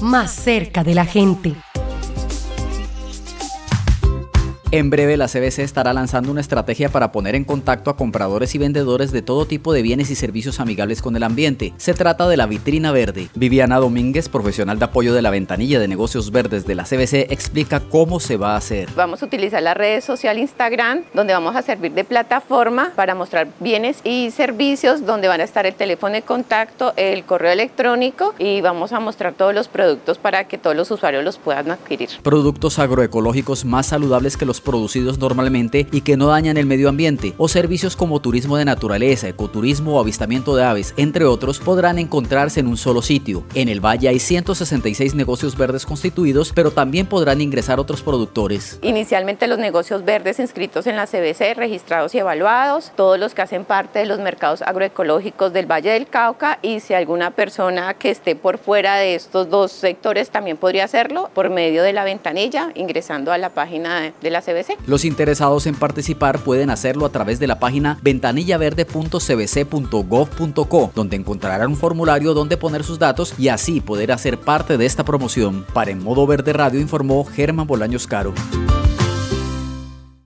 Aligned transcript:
más 0.00 0.30
cerca 0.32 0.84
de 0.84 0.94
la 0.94 1.04
gente. 1.04 1.54
En 4.72 4.90
breve, 4.90 5.16
la 5.16 5.28
CBC 5.28 5.60
estará 5.60 5.92
lanzando 5.92 6.32
una 6.32 6.40
estrategia 6.40 6.88
para 6.88 7.12
poner 7.12 7.36
en 7.36 7.44
contacto 7.44 7.88
a 7.88 7.96
compradores 7.96 8.52
y 8.56 8.58
vendedores 8.58 9.12
de 9.12 9.22
todo 9.22 9.46
tipo 9.46 9.72
de 9.72 9.80
bienes 9.80 10.10
y 10.10 10.16
servicios 10.16 10.58
amigables 10.58 11.02
con 11.02 11.14
el 11.14 11.22
ambiente. 11.22 11.72
Se 11.76 11.94
trata 11.94 12.26
de 12.26 12.36
la 12.36 12.46
Vitrina 12.46 12.90
Verde. 12.90 13.28
Viviana 13.36 13.78
Domínguez, 13.78 14.28
profesional 14.28 14.80
de 14.80 14.86
apoyo 14.86 15.14
de 15.14 15.22
la 15.22 15.30
ventanilla 15.30 15.78
de 15.78 15.86
negocios 15.86 16.32
verdes 16.32 16.66
de 16.66 16.74
la 16.74 16.82
CBC, 16.82 17.30
explica 17.30 17.78
cómo 17.78 18.18
se 18.18 18.36
va 18.36 18.54
a 18.54 18.56
hacer. 18.56 18.88
Vamos 18.96 19.22
a 19.22 19.26
utilizar 19.26 19.62
la 19.62 19.74
red 19.74 20.00
social 20.00 20.36
Instagram, 20.36 21.02
donde 21.14 21.32
vamos 21.32 21.54
a 21.54 21.62
servir 21.62 21.92
de 21.92 22.02
plataforma 22.02 22.90
para 22.96 23.14
mostrar 23.14 23.46
bienes 23.60 23.98
y 24.02 24.32
servicios, 24.32 25.06
donde 25.06 25.28
van 25.28 25.42
a 25.42 25.44
estar 25.44 25.64
el 25.66 25.76
teléfono 25.76 26.16
de 26.16 26.22
contacto, 26.22 26.92
el 26.96 27.22
correo 27.22 27.52
electrónico 27.52 28.34
y 28.36 28.62
vamos 28.62 28.92
a 28.92 28.98
mostrar 28.98 29.34
todos 29.34 29.54
los 29.54 29.68
productos 29.68 30.18
para 30.18 30.48
que 30.48 30.58
todos 30.58 30.74
los 30.74 30.90
usuarios 30.90 31.22
los 31.22 31.38
puedan 31.38 31.70
adquirir. 31.70 32.08
Productos 32.24 32.80
agroecológicos 32.80 33.64
más 33.64 33.86
saludables 33.86 34.36
que 34.36 34.44
los 34.44 34.56
producidos 34.66 35.18
normalmente 35.18 35.86
y 35.90 36.02
que 36.02 36.18
no 36.18 36.26
dañan 36.26 36.58
el 36.58 36.66
medio 36.66 36.90
ambiente, 36.90 37.32
o 37.38 37.48
servicios 37.48 37.96
como 37.96 38.20
turismo 38.20 38.58
de 38.58 38.66
naturaleza, 38.66 39.28
ecoturismo 39.28 39.96
o 39.96 40.00
avistamiento 40.00 40.54
de 40.54 40.64
aves, 40.64 40.92
entre 40.98 41.24
otros, 41.24 41.60
podrán 41.60 41.98
encontrarse 41.98 42.60
en 42.60 42.66
un 42.66 42.76
solo 42.76 43.00
sitio. 43.00 43.44
En 43.54 43.70
el 43.70 43.80
valle 43.80 44.08
hay 44.08 44.18
166 44.18 45.14
negocios 45.14 45.56
verdes 45.56 45.86
constituidos, 45.86 46.52
pero 46.54 46.70
también 46.70 47.06
podrán 47.06 47.40
ingresar 47.40 47.80
otros 47.80 48.02
productores. 48.02 48.78
Inicialmente 48.82 49.46
los 49.46 49.58
negocios 49.58 50.04
verdes 50.04 50.38
inscritos 50.38 50.86
en 50.86 50.96
la 50.96 51.06
CBC, 51.06 51.54
registrados 51.56 52.14
y 52.14 52.18
evaluados, 52.18 52.92
todos 52.96 53.18
los 53.18 53.32
que 53.32 53.42
hacen 53.42 53.64
parte 53.64 54.00
de 54.00 54.06
los 54.06 54.18
mercados 54.18 54.62
agroecológicos 54.62 55.52
del 55.52 55.70
Valle 55.70 55.90
del 55.90 56.08
Cauca 56.08 56.58
y 56.62 56.80
si 56.80 56.94
alguna 56.94 57.30
persona 57.30 57.94
que 57.94 58.10
esté 58.10 58.34
por 58.34 58.58
fuera 58.58 58.96
de 58.96 59.14
estos 59.14 59.48
dos 59.48 59.70
sectores 59.70 60.30
también 60.30 60.56
podría 60.56 60.84
hacerlo 60.84 61.30
por 61.32 61.50
medio 61.50 61.82
de 61.82 61.92
la 61.92 62.04
ventanilla, 62.04 62.70
ingresando 62.74 63.32
a 63.32 63.38
la 63.38 63.50
página 63.50 64.12
de 64.20 64.30
la 64.30 64.40
Los 64.86 65.04
interesados 65.04 65.66
en 65.66 65.74
participar 65.74 66.38
pueden 66.38 66.70
hacerlo 66.70 67.04
a 67.06 67.10
través 67.10 67.38
de 67.38 67.46
la 67.46 67.58
página 67.58 67.98
ventanillaverde.cbc.gov.co, 68.02 70.90
donde 70.94 71.16
encontrarán 71.16 71.70
un 71.70 71.76
formulario 71.76 72.34
donde 72.34 72.56
poner 72.56 72.84
sus 72.84 72.98
datos 72.98 73.34
y 73.38 73.48
así 73.48 73.80
poder 73.80 74.12
hacer 74.12 74.38
parte 74.38 74.78
de 74.78 74.86
esta 74.86 75.04
promoción. 75.04 75.66
Para 75.72 75.90
En 75.90 76.02
Modo 76.02 76.26
Verde 76.26 76.52
Radio 76.52 76.80
informó 76.80 77.24
Germán 77.24 77.66
Bolaños 77.66 78.06
Caro. 78.06 78.34